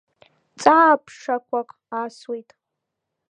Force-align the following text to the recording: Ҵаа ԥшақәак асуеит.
Ҵаа 0.59 0.93
ԥшақәак 1.03 1.69
асуеит. 2.01 2.49